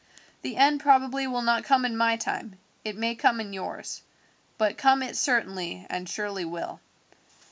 "The 0.41 0.57
end 0.57 0.79
probably 0.79 1.27
will 1.27 1.43
not 1.43 1.63
come 1.63 1.85
in 1.85 1.95
my 1.95 2.17
time, 2.17 2.55
it 2.83 2.97
may 2.97 3.13
come 3.13 3.39
in 3.39 3.53
yours, 3.53 4.01
but 4.57 4.75
come 4.75 5.03
it 5.03 5.15
certainly 5.15 5.85
and 5.91 6.09
surely 6.09 6.43
will. 6.43 6.79